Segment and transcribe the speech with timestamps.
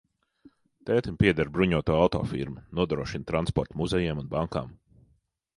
[0.89, 4.77] Tētim pieder bruņoto auto firma, nodrošina transportu muzejiem un bankām.